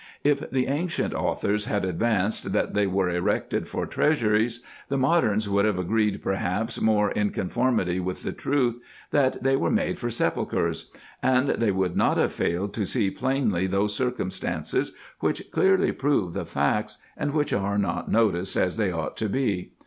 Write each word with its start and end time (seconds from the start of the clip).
If 0.23 0.49
the 0.49 0.65
ancient 0.65 1.13
authors 1.13 1.65
had 1.65 1.85
advanced, 1.85 2.53
that 2.53 2.73
they 2.73 2.87
were 2.87 3.11
erected 3.11 3.67
for 3.67 3.85
treasuries, 3.85 4.63
the 4.89 4.97
moderns 4.97 5.47
would 5.47 5.63
have 5.63 5.77
agreed 5.77 6.23
perhaps 6.23 6.81
more 6.81 7.11
in 7.11 7.29
con 7.29 7.49
formity 7.51 8.01
with 8.03 8.23
the 8.23 8.31
truth, 8.31 8.79
that 9.11 9.43
they 9.43 9.55
were 9.55 9.69
made 9.69 9.99
for 9.99 10.09
sepulchres; 10.09 10.89
and 11.21 11.49
they 11.51 11.71
would 11.71 11.95
not 11.95 12.17
have 12.17 12.33
failed 12.33 12.73
to 12.73 12.85
see 12.87 13.11
plainly 13.11 13.67
those 13.67 13.95
circumstances, 13.95 14.95
which 15.19 15.51
clearly 15.51 15.91
prove 15.91 16.33
the 16.33 16.45
facts, 16.45 16.97
and 17.15 17.31
which 17.35 17.53
are 17.53 17.77
not 17.77 18.09
noticed 18.09 18.55
as 18.57 18.77
they 18.77 18.89
ought 18.91 19.15
to 19.17 19.29
be. 19.29 19.73